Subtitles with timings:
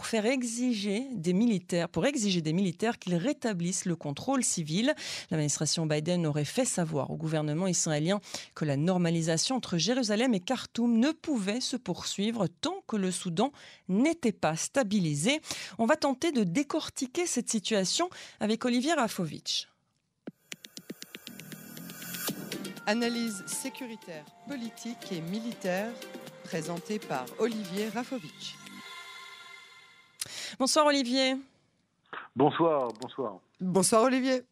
[0.00, 4.94] pour faire exiger des militaires, pour exiger des militaires qu'ils rétablissent le contrôle civil.
[5.30, 8.18] L'administration Biden aurait fait savoir au gouvernement israélien
[8.54, 13.52] que la normalisation entre Jérusalem et Khartoum ne pouvait se poursuivre tant que le Soudan
[13.90, 15.42] n'était pas stabilisé.
[15.76, 18.08] On va tenter de décortiquer cette situation
[18.40, 19.68] avec Olivier Rafovitch.
[22.86, 25.92] Analyse sécuritaire, politique et militaire,
[26.44, 28.59] présentée par Olivier Rafovitch.
[30.58, 31.36] Bonsoir Olivier.
[32.36, 33.38] Bonsoir, bonsoir.
[33.60, 34.42] Bonsoir Olivier.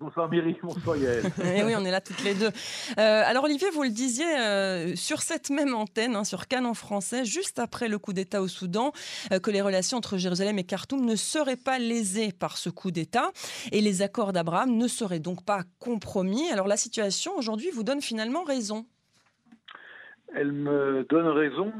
[0.00, 1.24] Bonsoir Myri, bonsoir Yael.
[1.44, 2.50] Eh oui, on est là toutes les deux.
[2.98, 7.24] Euh, alors Olivier, vous le disiez euh, sur cette même antenne, hein, sur Canon français,
[7.24, 8.92] juste après le coup d'État au Soudan,
[9.32, 12.92] euh, que les relations entre Jérusalem et Khartoum ne seraient pas lésées par ce coup
[12.92, 13.32] d'État
[13.72, 16.48] et les accords d'Abraham ne seraient donc pas compromis.
[16.52, 18.86] Alors la situation aujourd'hui vous donne finalement raison.
[20.34, 21.72] Elle me donne raison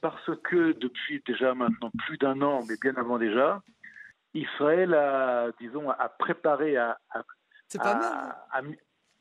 [0.00, 3.62] parce que depuis déjà maintenant plus d'un an, mais bien avant déjà,
[4.34, 6.98] Israël a, disons, a préparé, à
[7.78, 8.62] a,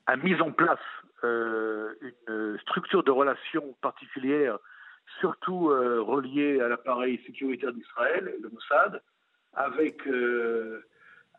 [0.07, 0.79] a, mis en place
[1.23, 1.93] euh,
[2.27, 4.59] une structure de relations particulière,
[5.19, 9.01] surtout euh, reliée à l'appareil sécuritaire d'Israël, le Mossad,
[9.53, 10.85] avec, euh,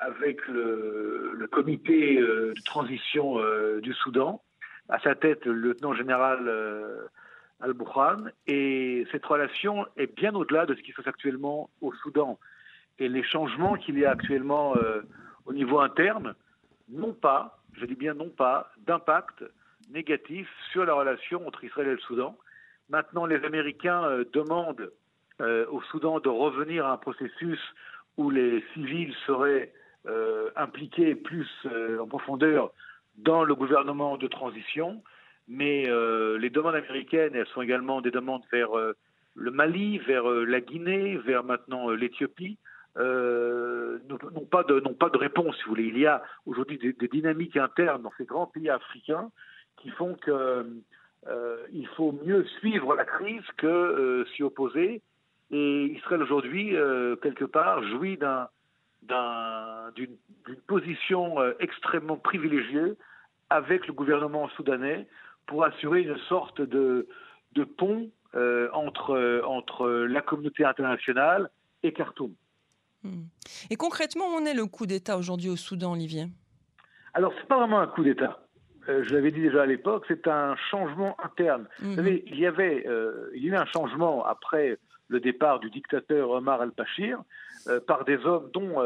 [0.00, 3.38] avec le, le comité de transition
[3.80, 4.42] du Soudan,
[4.88, 6.48] à sa tête le lieutenant général
[7.60, 8.30] Al-Burhan.
[8.46, 12.38] Et cette relation est bien au-delà de ce qui se passe actuellement au Soudan.
[12.98, 14.74] Et les changements qu'il y a actuellement
[15.44, 16.34] au niveau interne
[16.88, 19.44] non pas, je dis bien non pas, d'impact
[19.90, 22.36] négatif sur la relation entre Israël et le Soudan.
[22.88, 24.90] Maintenant, les Américains euh, demandent
[25.40, 27.60] euh, au Soudan de revenir à un processus
[28.16, 29.72] où les civils seraient
[30.06, 31.48] euh, impliqués plus
[32.00, 32.70] en profondeur
[33.18, 35.02] dans le gouvernement de transition.
[35.48, 35.84] Mais
[36.38, 38.70] les demandes américaines, elles sont également des demandes vers
[39.34, 42.58] le Mali, vers la Guinée, vers maintenant l'Éthiopie
[42.98, 45.56] euh, n'ont pas de réponse.
[45.56, 49.30] Si vous voulez, il y a aujourd'hui des, dynamiques internes dans ces grands pays africains
[49.76, 50.66] qui font que
[51.28, 55.02] euh, il faut mieux suivre la crise que euh, s'y opposer.
[55.50, 58.48] Et Israël aujourd'hui, euh, quelque part, jouit d'un
[59.94, 60.16] d'une
[60.66, 62.94] position euh, extrêmement privilégiée
[63.50, 65.06] avec le gouvernement soudanais
[65.46, 67.08] pour assurer une sorte de,
[67.52, 68.10] de pont
[68.72, 71.48] entre, entre la communauté internationale
[71.82, 72.34] et Khartoum.
[73.02, 73.24] Hmm.
[73.70, 76.26] Et concrètement, où en est le coup d'État aujourd'hui au Soudan, Olivier?
[77.14, 78.46] Alors, ce n'est pas vraiment un coup d'État.
[78.88, 81.66] Euh, je l'avais dit déjà à l'époque, c'est un changement interne.
[81.80, 81.96] Vous mhm.
[81.96, 84.78] savez, il y avait, euh, il y a eu un changement après
[85.08, 87.18] le départ du dictateur Omar al-Bashir
[87.68, 88.80] euh, par des hommes dont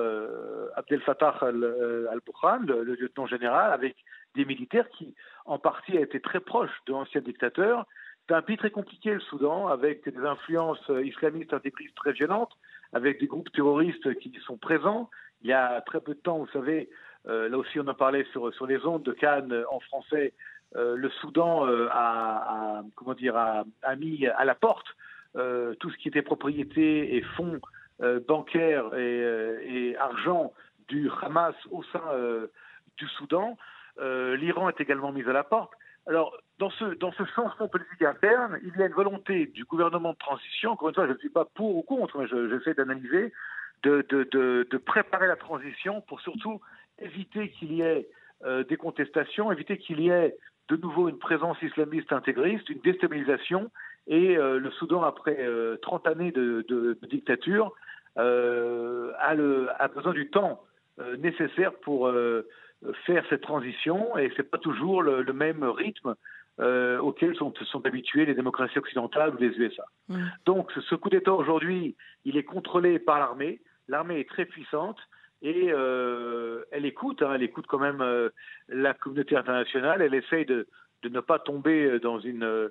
[0.77, 3.97] Abdel Fattah al-Burhan, le, le, lieutenant général, avec
[4.35, 5.15] des militaires qui,
[5.45, 7.87] en partie, étaient très proches de l'ancien dictateur.
[8.29, 12.57] C'est un pays très compliqué, le Soudan, avec des influences islamistes intégristes très violentes
[12.93, 15.11] avec des groupes terroristes qui sont présents.
[15.43, 16.91] Il y a très peu de temps, vous savez,
[17.29, 20.33] euh, là aussi on en parlait sur, sur les ondes de Cannes euh, en français,
[20.77, 23.65] euh, le Soudan a, comment dire, a,
[23.97, 24.87] mis à la porte
[25.35, 27.61] tout ce qui était propriété et fonds
[28.27, 30.53] bancaires et, argent
[30.89, 32.03] du Hamas au sein
[32.97, 33.57] du Soudan.
[34.01, 35.73] L'Iran est également mis à la porte.
[36.07, 40.19] Alors, dans ce, dans changement politique interne, il y a une volonté du gouvernement de
[40.19, 43.33] transition, encore une fois, je ne suis pas pour ou contre, mais j'essaie d'analyser,
[43.83, 46.61] de, préparer la transition pour surtout
[46.99, 48.09] éviter qu'il y ait
[48.45, 50.37] euh, des contestations, éviter qu'il y ait
[50.69, 53.71] de nouveau une présence islamiste intégriste, une déstabilisation,
[54.07, 55.37] et euh, le Soudan, après
[55.83, 57.73] 30 euh, années de, dictature,
[58.17, 60.65] a besoin du temps
[61.19, 62.13] nécessaire pour
[63.05, 66.15] faire cette transition et c'est pas toujours le, même rythme
[66.61, 69.85] euh, auquel sont, sont habituées les démocraties occidentales ou les USA.
[70.09, 70.27] Mm.
[70.47, 73.61] Donc ce coup d'État aujourd'hui, il est contrôlé par l'armée.
[73.89, 74.99] L'armée est très puissante
[75.43, 78.31] et euh, elle écoute, hein, elle écoute quand même euh,
[78.69, 80.03] la communauté internationale.
[80.03, 80.67] Elle essaye de,
[81.03, 82.71] de, ne pas tomber dans une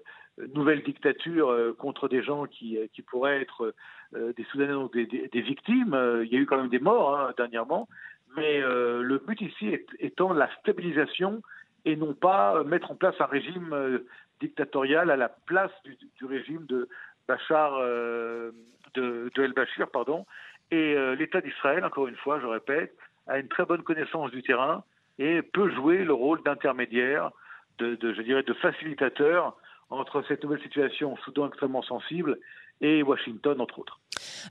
[0.54, 3.74] nouvelle dictature contre des gens qui, qui pourraient être
[4.14, 5.98] des Soudanais, donc des, des, des, victimes.
[6.24, 7.90] il y a eu quand même des morts hein, dernièrement,
[8.36, 11.42] mais euh, le but ici est, étant la stabilisation
[11.86, 14.00] et non pas mettre en place un régime euh,
[14.40, 16.88] dictatorial à la place du, régime de
[17.28, 18.52] Bachar, euh,
[18.96, 20.26] de, El-Bashir, pardon.
[20.72, 22.96] Et euh, l'État d'Israël, encore une fois, je répète,
[23.28, 24.84] a une très bonne connaissance du terrain
[25.18, 27.32] et peut jouer le rôle d'intermédiaire,
[27.78, 29.56] de, de, je dirais, de facilitateur
[29.90, 32.38] entre cette nouvelle situation au Soudan extrêmement sensible
[32.82, 34.00] et Washington, entre autres.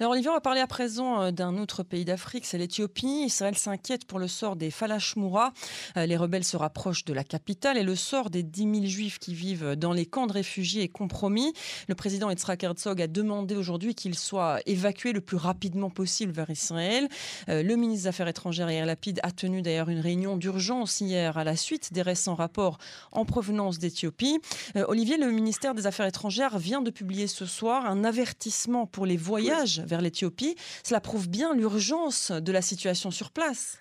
[0.01, 3.25] Alors Olivier, on va parler à présent euh, d'un autre pays d'Afrique, c'est l'Éthiopie.
[3.27, 5.53] Israël s'inquiète pour le sort des Falashmoura.
[5.97, 9.19] Euh, les rebelles se rapprochent de la capitale et le sort des 10 000 juifs
[9.19, 11.53] qui vivent dans les camps de réfugiés est compromis.
[11.89, 16.51] Le président Yitzhak Herzog a demandé aujourd'hui qu'ils soient évacués le plus rapidement possible vers
[16.51, 17.09] Israël.
[17.49, 21.39] Euh, le ministre des Affaires étrangères Yair Lapid a tenu d'ailleurs une réunion d'urgence hier
[21.39, 22.79] à la suite des récents rapports
[23.13, 24.39] en provenance d'Éthiopie.
[24.75, 29.17] Olivier, le ministère des Affaires étrangères vient de publier ce soir un avertissement pour les
[29.17, 30.57] voyages vers l'Éthiopie.
[30.85, 33.81] Cela prouve bien l'urgence de la situation sur place.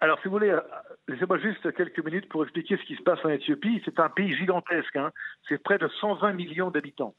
[0.00, 0.60] Alors, si vous voulez, euh,
[1.08, 3.82] laissez-moi juste quelques minutes pour expliquer ce qui se passe en Éthiopie.
[3.84, 4.94] C'est un pays gigantesque.
[4.96, 5.10] Hein.
[5.48, 7.14] C'est près de 120 millions d'habitants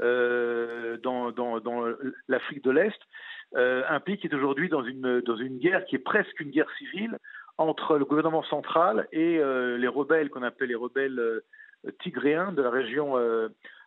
[0.00, 1.32] euh, dans,
[2.28, 2.98] l'Afrique de l'Est.
[3.56, 7.18] Euh, un pays qui est aujourd'hui dans une, guerre qui est presque une guerre civile
[7.58, 11.42] entre le gouvernement central et les rebelles qu'on appelle les rebelles
[12.00, 13.18] tigréens de la région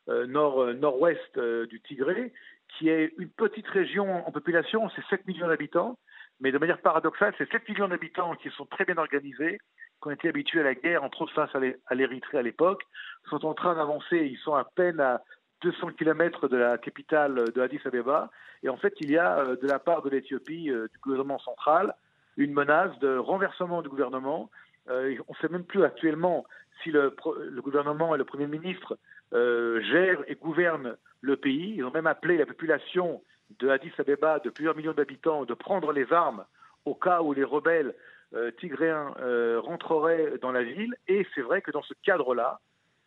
[0.08, 2.34] nord, nord-ouest du Tigré,
[2.78, 5.98] qui est une petite région en population, c'est 7 millions d'habitants,
[6.40, 9.60] mais de manière paradoxale, c'est 7 millions d'habitants qui sont très bien organisés,
[10.02, 12.84] qui ont été habitués à la guerre, entre autres face à l'Érythrée à l'époque,
[13.30, 15.22] sont en train d'avancer, ils sont à peine à
[15.62, 18.30] 200 km de la capitale de Addis Abeba,
[18.64, 21.40] et en fait, il y a euh, de la part de l'Éthiopie, euh, du gouvernement
[21.40, 21.94] central,
[22.38, 24.50] une menace de renversement du gouvernement.
[24.90, 26.46] Euh, on ne sait même plus actuellement
[26.82, 27.16] si le,
[27.50, 28.98] le, gouvernement et le Premier ministre
[29.32, 31.76] gèrent et gouvernent le pays.
[31.78, 33.24] Ils ont même appelé la population
[33.60, 36.46] de Addis Abeba, de plusieurs millions d'habitants, de prendre les armes
[36.86, 37.96] au cas où les rebelles
[38.36, 40.96] euh, tigréens euh, rentreraient dans la ville.
[41.08, 42.60] Et c'est vrai que dans ce cadre-là,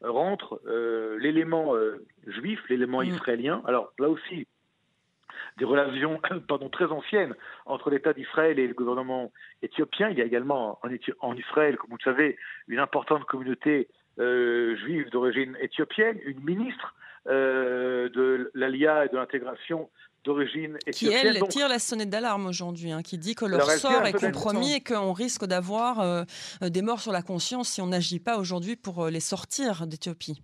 [0.03, 1.75] rentre euh, l'élément
[2.27, 3.07] juif, l'élément mm.
[3.07, 3.63] israélien.
[3.67, 4.47] Alors là aussi,
[5.59, 7.35] des relations pardon, très anciennes
[7.67, 9.31] entre l'État d'Israël et le gouvernement
[9.63, 10.09] éthiopien.
[10.09, 10.89] Il y a également en,
[11.21, 16.95] en Israël, comme vous le savez, une importante communauté juive d'origine éthiopienne, une ministre
[17.29, 19.91] euh, de l'ALIA et de l'intégration
[20.25, 21.33] d'origine éthiopienne.
[21.33, 24.75] Qui, elle, tire la sonnette d'alarme aujourd'hui, hein, qui dit que leur sort est compromis
[24.75, 26.25] et qu'on risque d'avoir euh,
[26.63, 30.43] des morts sur la conscience si on n'agit pas aujourd'hui pour euh, les sortir d'Éthiopie.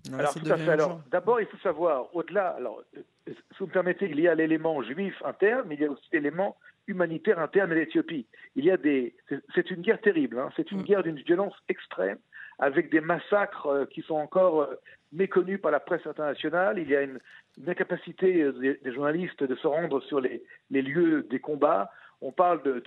[0.69, 2.82] Alors, d'abord, il faut savoir, au-delà, alors,
[3.26, 6.08] si vous me permettez, il y a l'élément juif interne, mais il y a aussi
[6.12, 6.56] l'élément
[6.87, 8.26] humanitaire interne à l'Éthiopie.
[8.56, 9.14] Il y a des,
[9.55, 10.84] c'est une guerre terrible, hein, c'est une mm.
[10.84, 12.19] guerre d'une violence extrême
[12.58, 14.75] avec des massacres euh, qui sont encore euh,
[15.12, 16.78] méconnus par la presse internationale.
[16.78, 17.19] Il y a une,
[17.66, 18.52] incapacité euh,
[18.82, 21.90] des, journalistes de se rendre sur les, lieux des combats.
[22.20, 22.82] On parle de,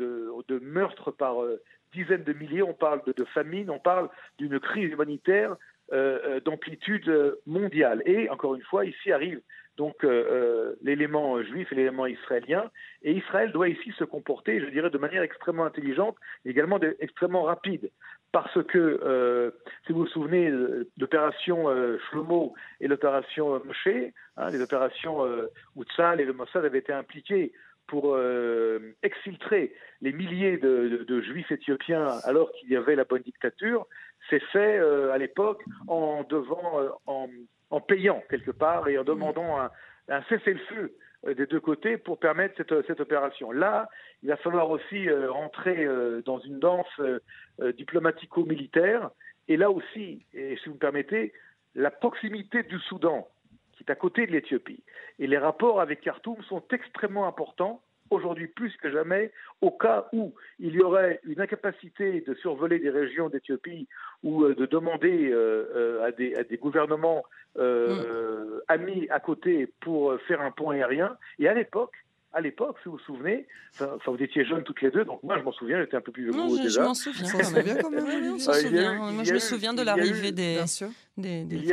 [0.47, 1.35] de, meurtres par
[1.93, 5.57] dizaines de milliers, on parle de, famine, on parle d'une crise humanitaire
[5.91, 8.01] d'amplitude mondiale.
[8.05, 9.41] Et encore une fois, ici arrive
[9.77, 9.95] donc
[10.81, 12.71] l'élément juif et l'élément israélien.
[13.03, 16.15] Et Israël doit ici se comporter, je dirais, de manière extrêmement intelligente,
[16.45, 17.89] également extrêmement rapide
[18.35, 19.51] parce que, euh,
[19.87, 25.49] si vous vous souvenez, euh, l'opération euh, Shlomo et l'opération Moshe, hein, les opérations euh,
[25.77, 27.53] où Tzal et le Mossad avaient été impliqués
[27.87, 28.17] pour
[29.03, 33.87] exfiltrer les milliers de, juifs éthiopiens alors qu'il y avait la bonne dictature,
[34.29, 39.69] c'est fait à l'époque en devant, en, payant quelque part et en demandant un,
[40.09, 40.95] un cessez-le-feu
[41.33, 43.51] des deux côtés pour permettre cette, cette opération.
[43.51, 43.89] Là,
[44.21, 47.19] il va falloir aussi euh, rentrer euh, dans une danse euh,
[47.73, 49.09] diplomatico-militaire.
[49.47, 51.33] Et là aussi, et si vous me permettez,
[51.73, 53.27] la proximité du Soudan,
[53.87, 54.83] est à côté de l'Éthiopie,
[55.19, 60.33] et les rapports avec Khartoum sont extrêmement importants aujourd'hui plus que jamais, au cas où
[60.59, 63.87] il y aurait une incapacité de survoler des régions d'Éthiopie
[64.23, 65.33] ou de demander
[66.03, 67.23] à, des, à, des, gouvernements
[67.57, 68.61] mm.
[68.67, 71.17] amis à côté pour faire un pont aérien.
[71.39, 71.95] Et à l'époque,
[72.35, 73.47] à l'époque, si vous vous souvenez,
[73.79, 76.11] enfin, vous étiez jeunes toutes les deux, donc moi je m'en souviens, j'étais un peu
[76.11, 76.81] plus vieux que déjà.
[76.81, 77.31] Je m'en souviens.
[77.81, 78.97] quand même.
[79.15, 80.59] Moi je me souviens de l'arrivée des,
[81.17, 81.71] des, des eu, il y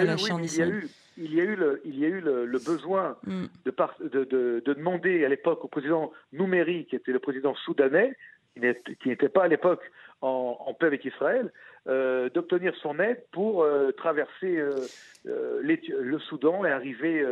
[0.63, 3.45] a eu, il y a eu le, il y a eu le, besoin mm.
[3.65, 3.75] de,
[4.09, 8.17] de, de, demander à l'époque au président Nouméry, qui était le président soudanais,
[8.55, 9.83] qui n'était pas à l'époque
[10.21, 11.51] en, paix avec Israël,
[11.89, 14.87] euh, d'obtenir son aide pour euh, traverser euh,
[15.25, 17.25] le Soudan et arriver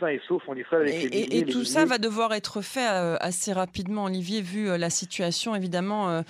[0.00, 0.88] sain et sauf en Israël.
[0.88, 2.86] et, tout ça va devoir être fait
[3.20, 6.22] assez rapidement, Olivier, vu la situation évidemment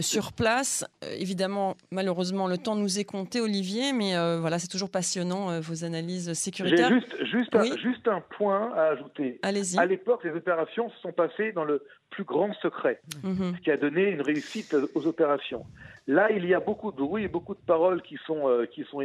[0.00, 0.84] sur place.
[1.18, 6.32] évidemment, malheureusement, le temps nous est compté, Olivier, mais voilà, c'est toujours passionnant vos analyses
[6.32, 6.90] sécuritaires.
[7.22, 9.38] Juste, un, juste un point à ajouter.
[9.42, 9.78] Allez-y.
[9.78, 13.56] À l'époque, les opérations se sont passées dans le plus grand secret, mhm.
[13.56, 15.64] ce qui a donné une réussite aux opérations.
[16.06, 18.84] Là, il y a beaucoup de bruit et beaucoup de paroles qui sont, euh, qui
[18.84, 19.00] sont,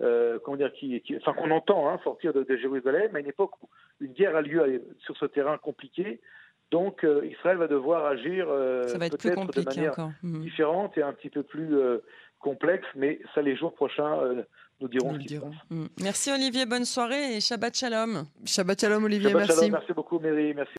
[0.00, 3.68] euh, comment dire, qui, enfin qu'on entend hein, sortir de, Jérusalem à une époque où
[4.00, 6.20] une guerre a lieu sur ce terrain compliqué.
[6.70, 10.40] Donc, euh, Israël va devoir agir peut-être de manière mhm.
[10.40, 11.76] différente et un petit peu plus
[12.38, 14.44] complexe, mais ça, les jours prochains
[14.82, 15.88] nous dirons ce mhm.
[16.00, 18.24] Merci Olivier, bonne soirée et Shabbat Shalom.
[18.44, 19.70] Shabbat Shalom Olivier, merci.
[19.70, 20.70] merci beaucoup Mary, merci.